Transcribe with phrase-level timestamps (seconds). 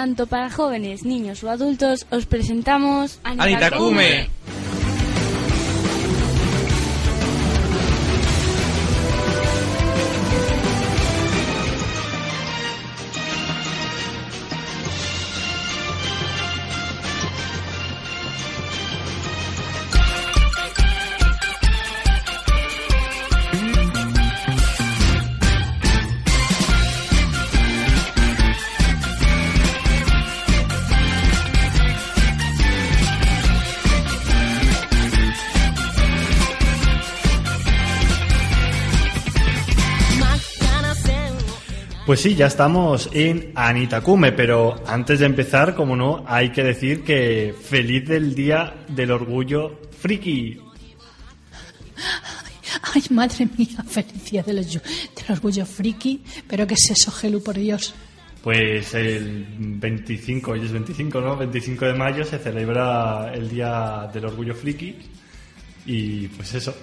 [0.00, 4.30] Tanto para jóvenes, niños o adultos, os presentamos Anitakume.
[42.10, 47.04] Pues sí, ya estamos en Anitakume, pero antes de empezar, como no, hay que decir
[47.04, 50.58] que feliz del Día del Orgullo Friki.
[52.92, 56.20] Ay, madre mía, felicidad del, orgu- del orgullo friki.
[56.48, 57.94] Pero ¿qué es eso, Gelu, por Dios?
[58.42, 61.36] Pues el 25, hoy es 25, ¿no?
[61.36, 64.96] 25 de mayo se celebra el Día del Orgullo Friki
[65.86, 66.74] y pues eso.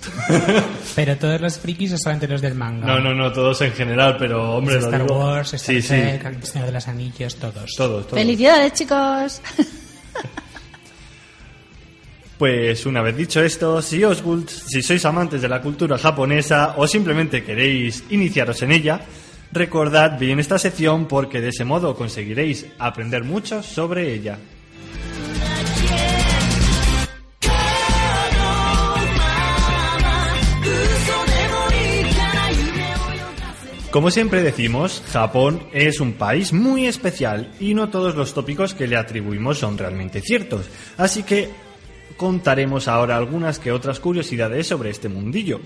[0.95, 2.85] Pero todos los frikis o solamente los del manga.
[2.87, 5.87] No, no, no, todos en general, pero hombre, lo Star digo- Wars, Star sí, sí,
[5.89, 7.71] Trek, El Señor de los Anillos, todos.
[7.77, 8.19] todos, todos.
[8.19, 9.41] ¡Felicidades, chicos!
[12.37, 16.75] Pues una vez dicho esto, si os gust- si sois amantes de la cultura japonesa
[16.77, 19.01] o simplemente queréis iniciaros en ella,
[19.51, 24.37] recordad bien esta sección porque de ese modo conseguiréis aprender mucho sobre ella.
[33.97, 38.85] Como siempre decimos, Japón es un país muy especial y no todos los tópicos que
[38.85, 40.69] le atribuimos son realmente ciertos.
[40.97, 41.49] Así que
[42.15, 45.61] contaremos ahora algunas que otras curiosidades sobre este mundillo.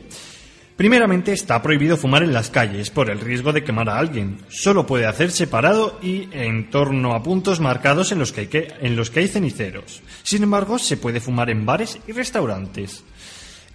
[0.77, 4.37] Primeramente, está prohibido fumar en las calles por el riesgo de quemar a alguien.
[4.47, 8.95] Solo puede hacerse parado y en torno a puntos marcados en los que hay, en
[8.95, 10.01] los que hay ceniceros.
[10.23, 13.03] Sin embargo, se puede fumar en bares y restaurantes.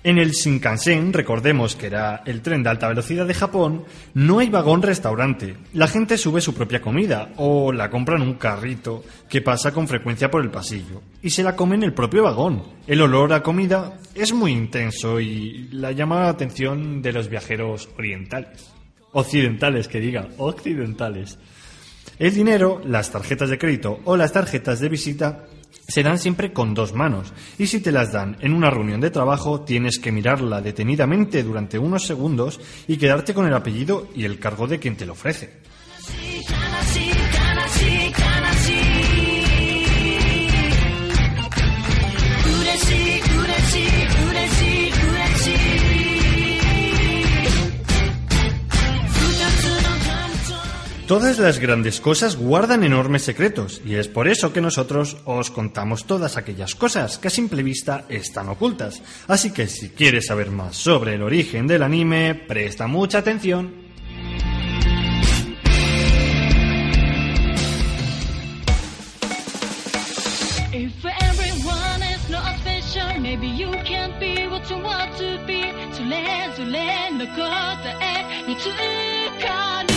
[0.07, 4.49] En el Shinkansen, recordemos que era el tren de alta velocidad de Japón, no hay
[4.49, 5.57] vagón restaurante.
[5.73, 9.89] La gente sube su propia comida o la compra en un carrito que pasa con
[9.89, 12.63] frecuencia por el pasillo y se la come en el propio vagón.
[12.87, 17.89] El olor a comida es muy intenso y la llama la atención de los viajeros
[17.99, 18.73] orientales.
[19.11, 21.37] Occidentales, que diga, occidentales.
[22.21, 25.47] El dinero, las tarjetas de crédito o las tarjetas de visita
[25.89, 29.11] se dan siempre con dos manos y si te las dan en una reunión de
[29.11, 34.39] trabajo tienes que mirarla detenidamente durante unos segundos y quedarte con el apellido y el
[34.39, 35.76] cargo de quien te lo ofrece.
[51.08, 56.06] Todas las grandes cosas guardan enormes secretos y es por eso que nosotros os contamos
[56.06, 59.02] todas aquellas cosas que a simple vista están ocultas.
[59.28, 63.82] Así que si quieres saber más sobre el origen del anime, presta mucha atención.
[70.74, 75.62] If everyone is not special, maybe you can be what you want to be.
[75.94, 77.46] それぞれの答
[78.02, 78.70] え見つ
[79.44, 79.95] かる。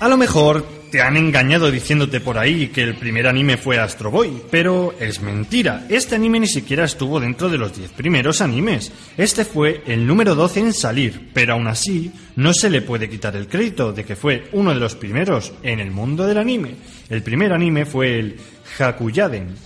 [0.00, 4.12] A lo mejor te han engañado diciéndote por ahí que el primer anime fue Astro
[4.12, 5.86] Boy, pero es mentira.
[5.88, 8.92] Este anime ni siquiera estuvo dentro de los 10 primeros animes.
[9.16, 13.34] Este fue el número 12 en salir, pero aún así no se le puede quitar
[13.34, 16.76] el crédito de que fue uno de los primeros en el mundo del anime.
[17.10, 18.36] El primer anime fue el
[18.78, 19.56] Hakuyaden,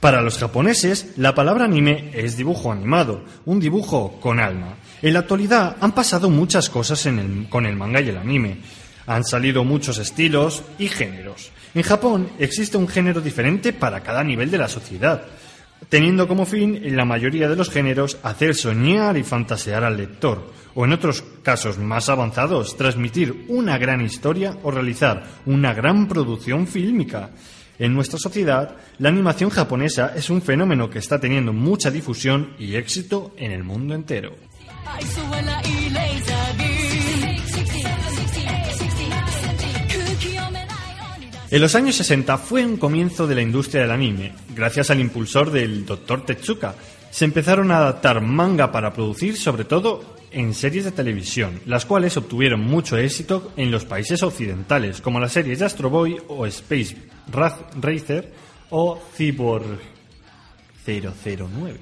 [0.00, 4.76] Para los japoneses, la palabra anime es dibujo animado, un dibujo con alma.
[5.02, 7.08] En la actualidad han pasado muchas cosas
[7.48, 8.58] con el manga y el anime.
[9.06, 11.50] Han salido muchos estilos y géneros.
[11.74, 15.22] En Japón existe un género diferente para cada nivel de la sociedad.
[15.88, 20.52] teniendo como fin, en la mayoría de los géneros, hacer soñar y fantasear al lector,
[20.74, 26.66] o en otros casos más avanzados, transmitir una gran historia o realizar una gran producción
[26.66, 27.30] fílmica.
[27.78, 32.74] En nuestra sociedad, la animación japonesa es un fenómeno que está teniendo mucha difusión y
[32.74, 34.34] éxito en el mundo entero.
[41.50, 45.50] En los años 60 fue un comienzo de la industria del anime, gracias al impulsor
[45.50, 46.26] del Dr.
[46.26, 46.74] Tezuka,
[47.10, 52.16] se empezaron a adaptar manga para producir sobre todo en series de televisión, las cuales
[52.16, 56.96] obtuvieron mucho éxito en los países occidentales, como las series de Astro Boy o Space
[57.32, 58.32] Ra- Racer
[58.70, 59.78] o Cyborg
[60.86, 61.78] 009.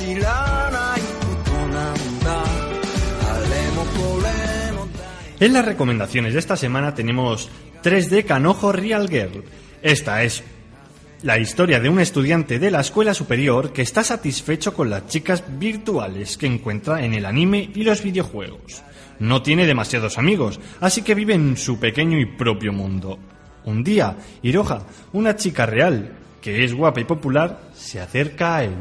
[0.00, 4.86] 知らないことなんだあれもこれも
[5.38, 7.50] En las recomendaciones de esta semana tenemos
[7.82, 9.44] 3D Canojo Real Girl.
[9.82, 10.42] Esta es
[11.22, 15.44] la historia de un estudiante de la escuela superior que está satisfecho con las chicas
[15.58, 18.82] virtuales que encuentra en el anime y los videojuegos.
[19.18, 23.18] No tiene demasiados amigos, así que vive en su pequeño y propio mundo.
[23.64, 24.82] Un día, Hiroha,
[25.12, 28.74] una chica real, que es guapa y popular, se acerca a él.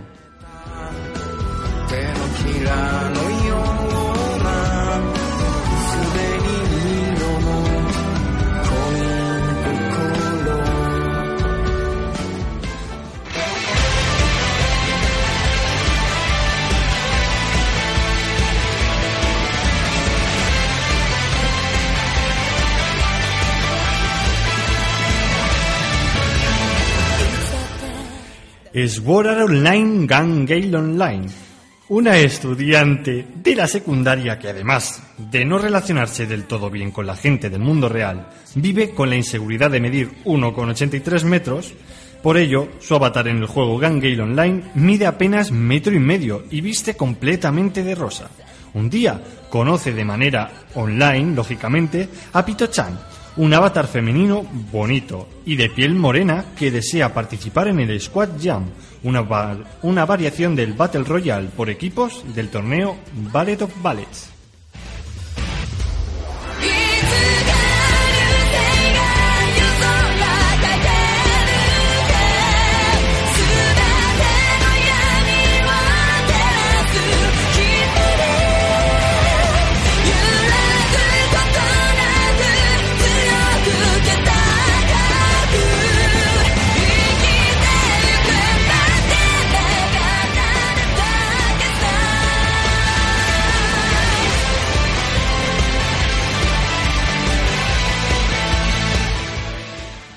[29.21, 31.50] Sword Art Online Gun Gale Online.
[31.91, 37.17] Una estudiante de la secundaria que además de no relacionarse del todo bien con la
[37.17, 41.75] gente del mundo real, vive con la inseguridad de medir 1,83 metros.
[42.23, 46.45] Por ello, su avatar en el juego Gun Gale Online mide apenas metro y medio
[46.49, 48.31] y viste completamente de rosa.
[48.75, 53.01] Un día conoce de manera online, lógicamente, a Pito-chan,
[53.41, 58.67] un avatar femenino bonito y de piel morena que desea participar en el Squad Jam,
[59.03, 62.97] una, va- una variación del Battle Royale por equipos del torneo
[63.33, 64.29] Ballet of Ballets.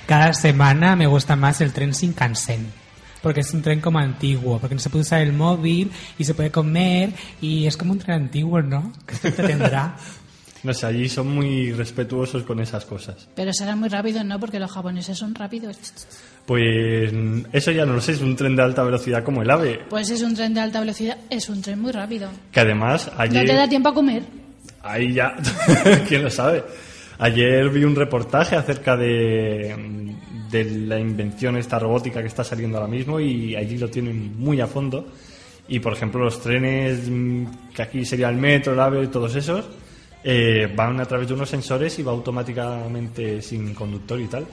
[0.08, 2.68] Cada semana me gusta más el tren Shinkansen.
[3.22, 6.34] Porque es un tren como antiguo, porque no se puede usar el móvil y se
[6.34, 7.12] puede comer
[7.42, 8.92] y es como un tren antiguo, ¿no?
[9.08, 9.96] ¿Qué efecto tendrá?
[10.64, 13.28] No sé, allí son muy respetuosos con esas cosas.
[13.36, 14.40] Pero será muy rápido, ¿no?
[14.42, 15.78] Porque los japoneses son rápidos.
[16.46, 17.14] Pues
[17.54, 20.10] eso ya no lo sé, es un tren de alta velocidad como el AVE, Pues
[20.10, 22.30] es un tren de alta velocidad, es un tren muy rápido.
[22.52, 23.46] que además No ayer...
[23.46, 24.24] te da tiempo a comer.
[24.84, 25.34] Ahí ya,
[26.10, 26.62] quién lo sabe.
[27.20, 29.74] Ayer vi un reportaje acerca de,
[30.54, 34.62] de la invención esta robótica que está saliendo ahora mismo y allí lo tienen muy
[34.62, 35.08] a fondo.
[35.68, 37.02] Y por ejemplo los trenes,
[37.74, 39.66] que aquí sería el metro, el AVE, todos esos,
[40.24, 44.46] eh, van a través de unos sensores y va automáticamente sin conductor y tal.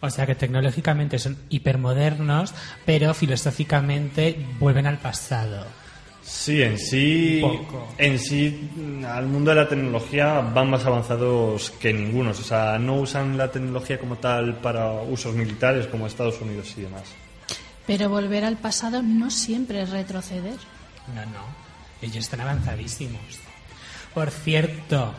[0.00, 2.54] O sea que tecnológicamente son hipermodernos,
[2.86, 5.66] pero filosóficamente vuelven al pasado.
[6.28, 7.42] Sí, en sí,
[7.96, 8.70] en sí,
[9.08, 12.38] al mundo de la tecnología van más avanzados que ningunos.
[12.38, 16.82] O sea, no usan la tecnología como tal para usos militares como Estados Unidos y
[16.82, 17.04] demás.
[17.86, 20.58] Pero volver al pasado no siempre es retroceder.
[21.14, 21.46] No, no.
[22.02, 23.22] Ellos están avanzadísimos.
[24.12, 25.14] Por cierto,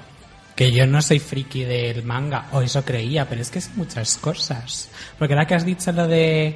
[0.56, 4.16] que yo no soy friki del manga, o eso creía, pero es que son muchas
[4.18, 4.92] cosas.
[5.18, 6.56] Porque ahora que has dicho lo de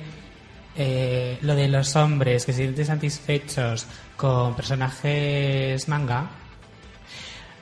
[0.76, 6.30] eh, lo de los hombres que se sienten satisfechos con personajes manga,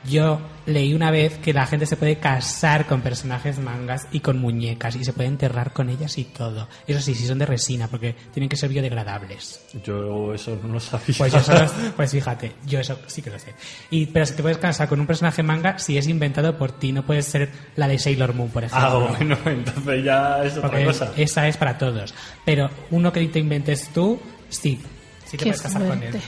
[0.03, 4.39] yo leí una vez que la gente se puede casar con personajes mangas y con
[4.39, 6.67] muñecas y se puede enterrar con ellas y todo.
[6.87, 9.61] Eso sí, si son de resina, porque tienen que ser biodegradables.
[9.83, 11.15] Yo eso no lo sabía.
[11.17, 13.53] Pues, yo solo- pues fíjate, yo eso sí que lo sé.
[13.89, 16.91] Y, pero si te puedes casar con un personaje manga, si es inventado por ti,
[16.91, 19.09] no puedes ser la de Sailor Moon, por ah, ejemplo.
[19.09, 21.11] bueno, entonces ya es otra Porque cosa.
[21.17, 22.13] esa es para todos.
[22.45, 24.79] Pero uno que te inventes tú, sí.
[25.25, 26.17] Sí te Qué puedes casar con fuerte.
[26.17, 26.23] él.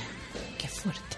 [0.57, 1.12] Qué fuerte.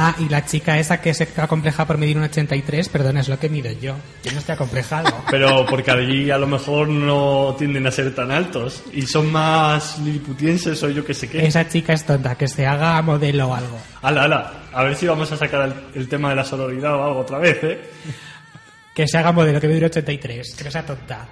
[0.00, 3.36] Ah, y la chica esa que se acompleja por medir un 83, perdón, es lo
[3.36, 3.96] que mido yo.
[4.22, 5.12] Yo no estoy acomplejado.
[5.30, 9.98] Pero porque allí a lo mejor no tienden a ser tan altos y son más
[9.98, 11.44] liliputienses o yo que sé qué.
[11.44, 13.76] Esa chica es tonta, que se haga modelo o algo.
[14.02, 17.02] Ala, ala, a ver si vamos a sacar el, el tema de la sororidad o
[17.02, 17.80] algo otra vez, ¿eh?
[18.94, 21.26] Que se haga modelo, que mide un 83, que no sea tonta.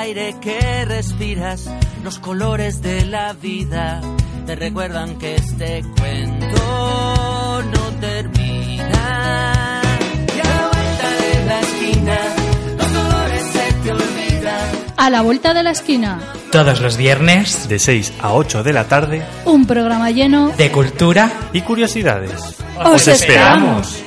[0.00, 1.68] Aire que respiras,
[2.02, 4.00] los colores de la vida
[4.46, 9.82] te recuerdan que este cuento no termina.
[10.34, 12.18] Y a la vuelta de la esquina,
[12.78, 14.68] los dolores se te olvidan.
[14.96, 16.18] A la vuelta de la esquina,
[16.50, 20.50] Todos los viernes, De 6 a 8 de la tarde un programa lleno.
[20.56, 22.56] de cultura y curiosidades.
[22.84, 24.02] ¡Os esperamos!